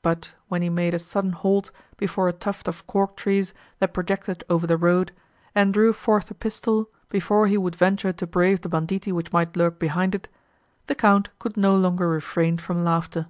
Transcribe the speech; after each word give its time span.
But, 0.00 0.32
when 0.46 0.62
he 0.62 0.70
made 0.70 0.94
a 0.94 0.98
sudden 0.98 1.32
halt 1.32 1.72
before 1.98 2.26
a 2.26 2.32
tuft 2.32 2.68
of 2.68 2.86
cork 2.86 3.16
trees, 3.18 3.52
that 3.80 3.92
projected 3.92 4.42
over 4.48 4.66
the 4.66 4.78
road, 4.78 5.12
and 5.54 5.74
drew 5.74 5.92
forth 5.92 6.30
a 6.30 6.34
pistol, 6.34 6.88
before 7.10 7.46
he 7.48 7.58
would 7.58 7.76
venture 7.76 8.14
to 8.14 8.26
brave 8.26 8.62
the 8.62 8.70
banditti 8.70 9.12
which 9.12 9.30
might 9.30 9.56
lurk 9.58 9.78
behind 9.78 10.14
it, 10.14 10.26
the 10.86 10.94
Count 10.94 11.28
could 11.38 11.58
no 11.58 11.76
longer 11.76 12.08
refrain 12.08 12.56
from 12.56 12.82
laughter. 12.82 13.26